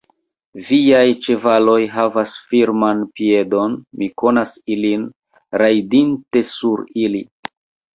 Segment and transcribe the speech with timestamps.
[0.69, 5.09] Viaj ĉevaloj havas firman piedon; mi konas ilin,
[5.65, 7.29] rajdinte sur ili.